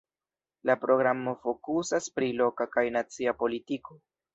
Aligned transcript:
La 0.69 0.75
programo 0.85 1.35
fokusas 1.45 2.11
pri 2.19 2.33
loka 2.43 2.71
kaj 2.77 2.89
nacia 3.01 3.41
politiko. 3.45 4.05